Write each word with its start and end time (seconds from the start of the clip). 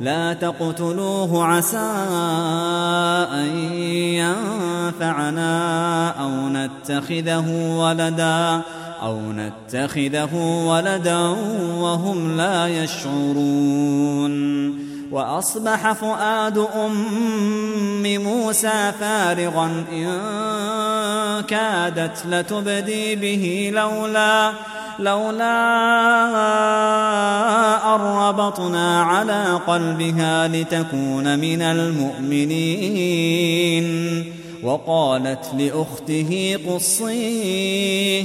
لا 0.00 0.32
تقتلوه 0.32 1.44
عسى 1.44 1.76
أن 3.32 3.46
ينفعنا 4.20 5.50
أو 6.10 6.48
نتخذه 6.48 7.76
ولدا 7.78 8.62
أو 9.02 9.20
نتخذه 9.32 10.34
ولدا 10.66 11.20
وهم 11.78 12.36
لا 12.36 12.68
يشعرون 12.68 14.34
وأصبح 15.14 15.92
فؤاد 15.92 16.58
أم 16.58 18.02
موسى 18.02 18.92
فارغا 19.00 19.84
إن 19.92 20.10
كادت 21.42 22.26
لتبدي 22.26 23.16
به 23.16 23.70
لولا 23.74 24.52
لولا 24.98 25.74
أن 27.94 28.00
ربطنا 28.00 29.02
على 29.02 29.60
قلبها 29.66 30.48
لتكون 30.48 31.38
من 31.38 31.62
المؤمنين. 31.62 33.34
وقالت 34.62 35.50
لأخته 35.58 36.58
قصيه 36.68 38.24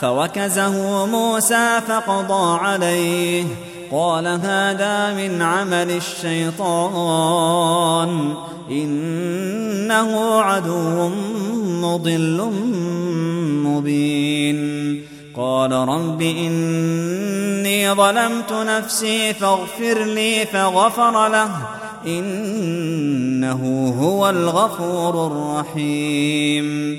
فوكزه 0.00 1.06
موسى 1.06 1.80
فقضى 1.88 2.60
عليه. 2.60 3.44
قال 3.92 4.26
هذا 4.26 5.14
من 5.14 5.42
عمل 5.42 5.90
الشيطان. 5.90 7.54
إنه 8.70 10.40
عدو 10.40 11.08
مضل 11.64 12.52
مبين. 13.64 15.02
قال 15.36 15.72
رب 15.72 16.22
إني 16.22 17.94
ظلمت 17.94 18.52
نفسي 18.52 19.34
فاغفر 19.34 20.04
لي 20.04 20.46
فغفر 20.52 21.28
له. 21.28 21.50
إنه 22.06 23.94
هو 24.00 24.30
الغفور 24.30 25.26
الرحيم. 25.26 26.98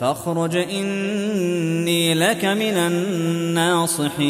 فاخرج 0.00 0.56
إني 0.56 2.14
لك 2.14 2.44
من 2.44 2.76
الناصحين. 2.76 4.20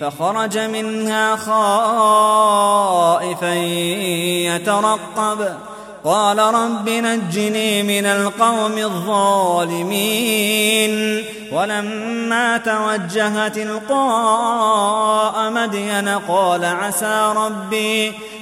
فخرج 0.00 0.58
منها 0.58 1.36
خائفا 1.36 3.54
يترقب. 4.54 5.54
قال 6.04 6.38
رب 6.38 6.88
نجني 6.88 7.82
من 7.82 8.06
القوم 8.06 8.78
الظالمين. 8.78 10.10
ولما 11.52 12.56
توجه 12.56 13.48
تلقاء 13.48 15.50
مدين 15.50 16.08
قال 16.08 16.64
عسى 16.64 17.32
ربي 17.36 18.12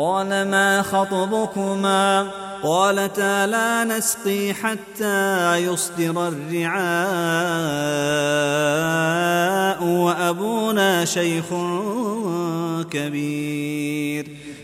قال 0.00 0.28
ما 0.28 0.82
خطبكما 0.82 2.30
قالتا 2.62 3.46
لا 3.46 3.84
نسقي 3.84 4.54
حتى 4.54 5.56
يصدر 5.56 6.28
الرعاء 6.28 6.80
وأبونا 9.84 11.04
شيخ 11.04 11.44
كبير 12.90 14.39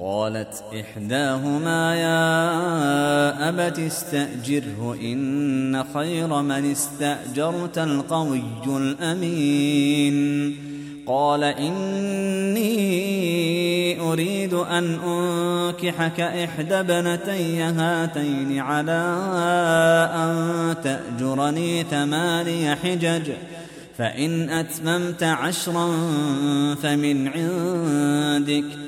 قالت 0.00 0.62
إحداهما 0.80 1.94
يا 1.94 3.48
أبت 3.48 3.78
استأجره 3.78 4.96
إن 5.02 5.84
خير 5.94 6.42
من 6.42 6.70
استأجرت 6.70 7.78
القوي 7.78 8.42
الأمين. 8.66 10.56
قال 11.06 11.44
إني 11.44 12.60
أريد 14.00 14.54
أن 14.54 14.98
أنكحك 15.04 16.20
إحدى 16.20 16.74
ابنتي 16.74 17.62
هاتين 17.62 18.58
على 18.58 19.18
أن 20.14 20.74
تأجرني 20.84 21.82
ثماني 21.82 22.76
حجج 22.76 23.30
فإن 23.98 24.50
أتممت 24.50 25.22
عشرا 25.22 25.88
فمن 26.82 27.28
عندك. 27.28 28.87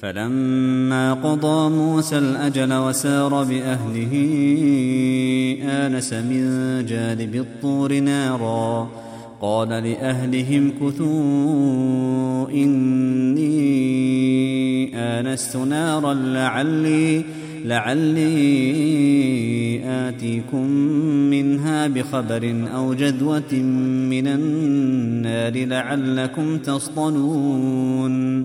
فلما 0.00 1.14
قضى 1.14 1.70
موسى 1.70 2.18
الأجل 2.18 2.72
وسار 2.72 3.44
بأهله 3.44 4.12
آنس 5.62 6.12
من 6.12 6.42
جانب 6.86 7.34
الطور 7.34 8.00
نارا. 8.00 8.90
قال 9.40 9.68
لأهلهم 9.68 10.70
كثوا 10.70 12.50
إني 12.50 13.48
آنست 14.96 15.56
نارا 15.56 16.14
لعلي 16.14 17.24
لعلي 17.64 18.28
آتيكم 19.84 20.70
منها 21.30 21.86
بخبر 21.86 22.66
أو 22.74 22.94
جذوة 22.94 23.54
من 24.10 24.26
النار 24.26 25.66
لعلكم 25.66 26.58
تصطلون. 26.58 28.44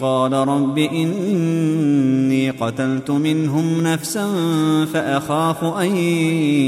قال 0.00 0.32
رب 0.32 0.78
إني 0.78 2.50
قتلت 2.50 3.10
منهم 3.10 3.82
نفسا 3.82 4.28
فأخاف 4.92 5.64
أن 5.64 5.96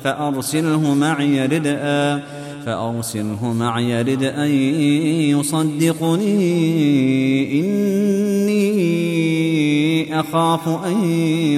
فأرسله 0.05 0.95
معي 0.95 1.47
ردءا 1.47 2.23
فأرسله 2.67 3.53
معي 3.53 4.03
ردءا 4.03 4.47
يصدقني. 5.37 6.37
إني 7.61 8.61
أخاف 10.21 10.69
أن 10.69 11.05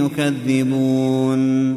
يكذبون. 0.07 1.77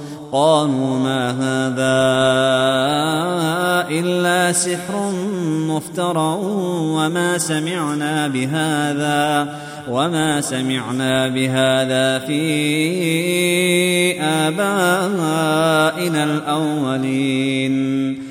قالوا 0.31 0.99
ما 0.99 1.31
هذا 1.31 2.01
إلا 3.99 4.51
سحر 4.51 5.11
مفترى 5.67 6.37
وما 6.95 7.37
سمعنا 7.37 8.27
بهذا 8.27 9.55
وما 9.89 10.41
سمعنا 10.41 11.27
بهذا 11.27 12.19
في 12.19 12.41
آبائنا 14.21 16.23
الأولين. 16.23 18.30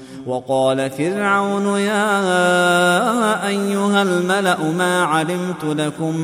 وقال 0.31 0.89
فرعون 0.89 1.79
يا 1.79 3.47
أيها 3.47 4.01
الملأ 4.01 4.71
ما 4.77 5.03
علمت 5.03 5.63
لكم 5.63 6.17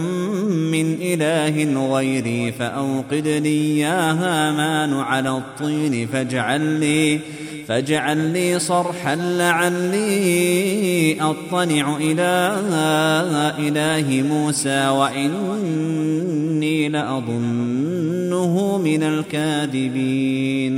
من 0.71 0.97
إله 1.01 1.87
غيري 1.93 2.51
فأوقد 2.51 3.27
لي 3.27 3.79
يا 3.79 4.11
هامان 4.11 4.93
على 4.93 5.29
الطين 5.29 6.07
فاجعل 6.07 6.61
لي 6.61 7.19
فاجعل 7.67 8.17
لي 8.17 8.59
صرحا 8.59 9.15
لعلي 9.15 11.21
أطلع 11.21 11.97
إلى 11.99 12.57
إله 13.59 14.23
موسى 14.29 14.87
وإني 14.87 16.89
لأظنه 16.89 18.77
من 18.77 19.03
الكاذبين. 19.03 20.77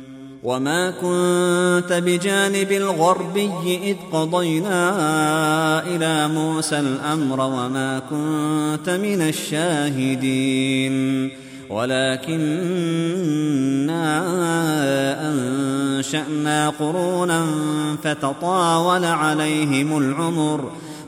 وما 0.43 0.91
كنت 0.91 1.93
بجانب 1.93 2.71
الغربي 2.71 3.51
إذ 3.83 3.95
قضينا 4.11 4.93
إلى 5.87 6.27
موسى 6.27 6.79
الأمر 6.79 7.39
وما 7.41 7.99
كنت 7.99 8.89
من 8.89 9.21
الشاهدين 9.21 10.91
ولكنا 11.69 13.01
أنشأنا 15.31 16.69
قرونا 16.69 17.45
فتطاول 18.03 19.05
عليهم 19.05 19.97
العمر 19.97 20.71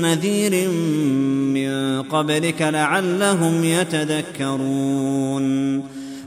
نذير 0.00 0.68
من 1.54 2.02
قبلك 2.02 2.62
لعلهم 2.62 3.64
يتذكرون 3.64 5.40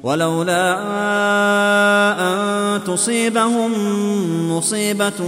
ولولا 0.03 0.79
أن 2.19 2.83
تصيبهم 2.83 3.71
مصيبة 4.51 5.19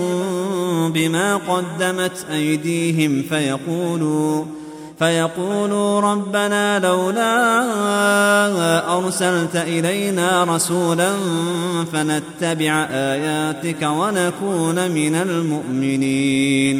بما 0.87 1.35
قدمت 1.35 2.25
أيديهم 2.31 3.23
فيقولوا 3.29 4.45
فيقولوا 4.99 6.01
ربنا 6.01 6.79
لولا 6.79 7.57
أرسلت 8.97 9.55
إلينا 9.55 10.43
رسولا 10.43 11.11
فنتبع 11.93 12.87
آياتك 12.91 13.81
ونكون 13.81 14.91
من 14.91 15.15
المؤمنين 15.15 16.75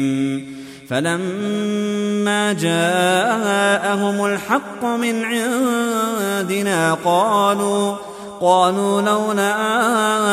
فلما 0.88 2.52
جاءهم 2.52 4.26
الحق 4.26 4.84
من 4.84 5.24
عندنا 5.24 6.94
قالوا 7.04 7.96
قالوا 8.40 9.02
لولا 9.02 9.52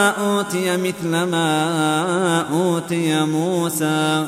أوتي 0.10 0.77
مثل 0.77 1.10
ما 1.10 2.45
أوتي 2.51 3.25
موسى. 3.25 4.27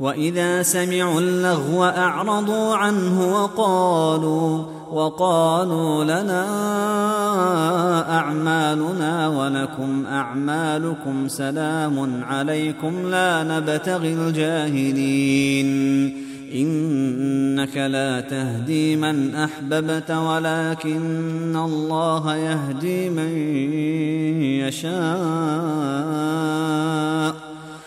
وإذا 0.00 0.62
سمعوا 0.62 1.20
اللغو 1.20 1.84
أعرضوا 1.84 2.74
عنه 2.76 3.42
وقالوا 3.42 4.64
وقالوا 4.92 6.04
لنا 6.04 6.46
أعمالنا 8.18 9.28
ولكم 9.28 10.06
أعمالكم 10.06 11.28
سلام 11.28 12.24
عليكم 12.24 13.10
لا 13.10 13.42
نبتغي 13.44 14.12
الجاهلين. 14.12 15.66
إنك 16.54 17.76
لا 17.76 18.20
تهدي 18.20 18.96
من 18.96 19.34
أحببت 19.34 20.10
ولكن 20.10 21.56
الله 21.56 22.36
يهدي 22.36 23.10
من 23.10 23.38
يشاء. 24.68 24.96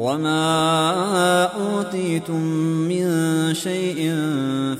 وما 0.00 1.44
اوتيتم 1.44 2.40
من 2.88 3.04
شيء 3.54 4.14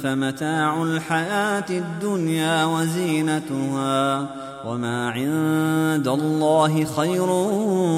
فمتاع 0.02 0.82
الحياة 0.82 1.64
الدنيا 1.70 2.64
وزينتها 2.64 4.26
وما 4.66 5.10
عند 5.10 6.08
الله 6.08 6.84
خير 6.96 7.30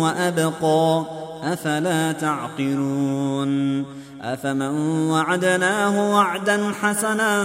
وابقى 0.03 1.05
افلا 1.43 2.13
تعقلون 2.13 3.85
افمن 4.23 5.11
وعدناه 5.11 6.15
وعدا 6.15 6.73
حسنا 6.83 7.43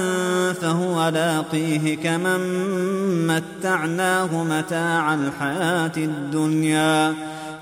فهو 0.54 1.10
لاقيه 1.10 1.96
كمن 1.98 2.42
متعناه 3.28 4.44
متاع 4.44 5.14
الحياة 5.14 5.92
الدنيا 5.98 7.14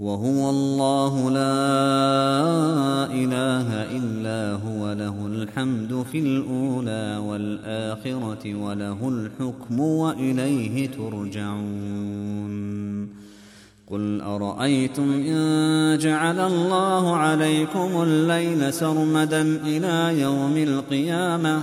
وهو 0.00 0.50
الله 0.50 1.30
لا 1.30 1.60
إله 3.12 3.68
إلا 3.96 4.58
هو 4.64 4.92
له 4.92 5.26
الحمد 5.26 6.04
في 6.12 6.18
الأولى 6.18 7.16
والآخرة 7.26 8.54
وله 8.54 9.08
الحكم 9.08 9.80
وإليه 9.80 10.88
ترجعون. 10.88 12.50
قل 13.90 14.20
أرأيتم 14.20 15.12
إن 15.12 15.98
جعل 15.98 16.40
الله 16.40 17.16
عليكم 17.16 18.02
الليل 18.02 18.72
سرمدا 18.72 19.42
إلى 19.42 20.20
يوم 20.20 20.56
القيامة؟ 20.56 21.62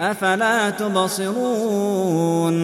أفلا 0.00 0.70
تبصرون 0.70 2.54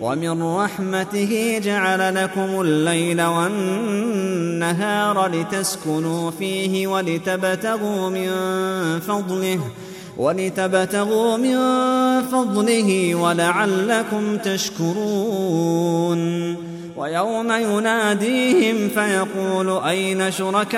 ومن 0.00 0.42
رحمته 0.42 1.60
جعل 1.64 2.14
لكم 2.14 2.60
الليل 2.60 3.22
والنهار 3.22 5.26
لتسكنوا 5.26 6.30
فيه 6.30 6.86
ولتبتغوا 6.86 8.10
من 8.10 8.30
فضله 9.00 9.60
ولتبتغوا 10.16 11.36
من 11.36 11.56
فضله 12.22 13.14
ولعلكم 13.14 14.36
تشكرون 14.36 16.16
ويوم 16.96 17.52
يناديهم 17.52 18.88
فيقول 18.88 19.82
أين 19.84 20.32
شركائي 20.32 20.76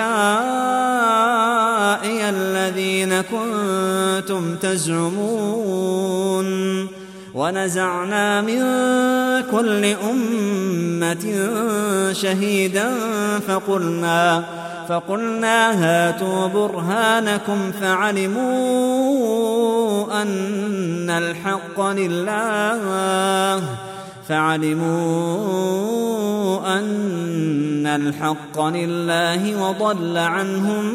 الذين 2.29 3.21
كنتم 3.21 4.55
تزعمون 4.55 6.49
ونزعنا 7.33 8.41
من 8.41 8.59
كل 9.51 9.85
أمة 9.85 11.49
شهيدا 12.13 12.89
فقلنا 13.47 14.43
فقلنا 14.89 15.71
هاتوا 15.83 16.47
برهانكم 16.47 17.71
فعلموا 17.81 18.61
أن 20.21 21.09
الحق 21.09 21.81
لله 21.81 23.61
فعلموا 24.29 24.89
أن 26.79 27.85
الحق 27.85 28.61
لله 28.61 29.69
وضل 29.69 30.17
عنهم 30.17 30.93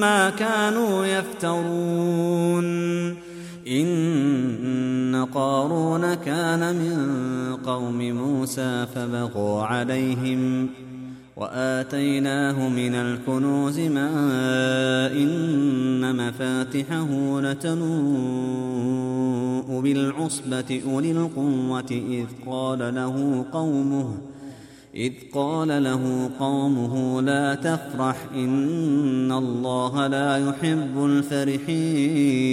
ما 0.00 0.30
كانوا 0.30 1.06
يفترون. 1.06 2.62
إن 3.68 5.26
قارون 5.34 6.14
كان 6.14 6.74
من 6.74 6.96
قوم 7.56 7.98
موسى 7.98 8.86
فبغوا 8.94 9.62
عليهم 9.62 10.68
وآتيناه 11.42 12.68
من 12.68 12.94
الكنوز 12.94 13.78
ما 13.78 14.10
إن 15.12 16.16
مفاتحه 16.16 17.40
لتنوء 17.40 17.82
بالعصبة 19.80 20.82
أولي 20.86 21.12
القوة 21.12 21.90
إذ 21.90 22.26
قال 22.46 22.94
له 22.94 23.44
قومه 23.52 24.18
إذ 24.94 25.12
قال 25.34 25.84
له 25.84 26.30
قومه 26.38 27.22
لا 27.22 27.54
تفرح 27.54 28.26
إن 28.34 29.32
الله 29.32 30.06
لا 30.06 30.48
يحب 30.48 31.04
الفرحين. 31.04 32.52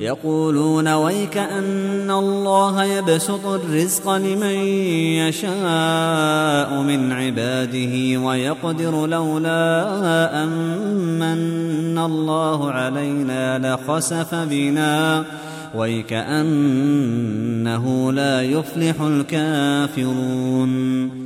يقولون 0.00 0.88
ويك 0.88 1.36
أن 1.36 2.10
الله 2.10 2.84
يبسط 2.84 3.46
الرزق 3.46 4.10
لمن 4.10 4.56
يشاء 5.16 6.82
من 6.82 7.12
عباده 7.12 8.20
ويقدر 8.20 9.06
لولا 9.06 10.44
امن 10.44 11.98
الله 11.98 12.70
علينا 12.70 13.74
لخسف 13.74 14.34
بنا. 14.34 15.24
ويكأنه 15.74 17.02
لا 18.12 18.42
يفلح 18.42 19.00
الكافرون. 19.00 21.25